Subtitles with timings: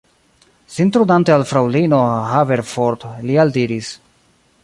[0.75, 1.99] Sin turnante al fraŭlino
[2.31, 3.93] Haverford, li aldiris: